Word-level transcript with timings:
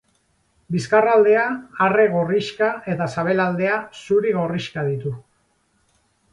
Bizkarraldea 0.75 1.43
arre 1.89 2.07
gorrixka 2.15 2.71
eta 2.95 3.09
sabelaldea 3.17 3.79
zuri 4.07 4.35
gorrixka 4.41 4.89
ditu. 4.93 5.15